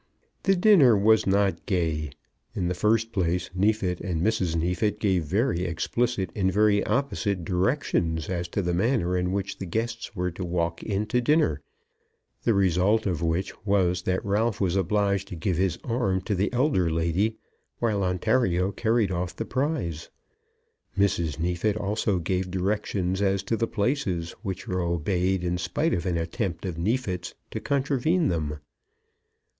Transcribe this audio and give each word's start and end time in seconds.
The 0.41 0.55
dinner 0.55 0.97
was 0.97 1.27
not 1.27 1.63
gay. 1.67 2.09
In 2.55 2.69
the 2.69 2.73
first 2.73 3.11
place, 3.11 3.51
Neefit 3.53 4.01
and 4.01 4.19
Mrs. 4.23 4.55
Neefit 4.55 4.99
gave 4.99 5.25
very 5.25 5.61
explicit 5.63 6.31
and 6.35 6.51
very 6.51 6.83
opposite 6.87 7.45
directions 7.45 8.27
as 8.27 8.47
to 8.47 8.63
the 8.63 8.73
manner 8.73 9.15
in 9.15 9.31
which 9.31 9.59
their 9.59 9.69
guests 9.69 10.15
were 10.15 10.31
to 10.31 10.43
walk 10.43 10.81
in 10.81 11.05
to 11.05 11.21
dinner, 11.21 11.61
the 12.45 12.55
result 12.55 13.05
of 13.05 13.21
which 13.21 13.53
was 13.63 14.01
that 14.01 14.25
Ralph 14.25 14.59
was 14.59 14.75
obliged 14.75 15.27
to 15.27 15.35
give 15.35 15.57
his 15.57 15.77
arm 15.83 16.21
to 16.21 16.33
the 16.33 16.51
elder 16.51 16.89
lady, 16.89 17.37
while 17.77 18.03
Ontario 18.03 18.71
carried 18.71 19.11
off 19.11 19.35
the 19.35 19.45
prize. 19.45 20.09
Mrs. 20.97 21.37
Neefit 21.39 21.77
also 21.77 22.17
gave 22.17 22.49
directions 22.49 23.21
as 23.21 23.43
to 23.43 23.55
the 23.55 23.67
places, 23.67 24.31
which 24.41 24.67
were 24.67 24.81
obeyed 24.81 25.43
in 25.43 25.59
spite 25.59 25.93
of 25.93 26.07
an 26.07 26.17
attempt 26.17 26.65
of 26.65 26.79
Neefit's 26.79 27.35
to 27.51 27.59
contravene 27.59 28.29
them. 28.29 28.57